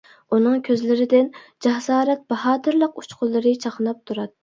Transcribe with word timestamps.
ئۇنىڭ 0.35 0.55
كۆزلىرىدىن 0.69 1.29
جاسارەت، 1.67 2.25
باھادىرلىق 2.35 3.01
ئۇچقۇنلىرى 3.05 3.59
چاقناپ 3.65 4.07
تۇراتتى. 4.09 4.37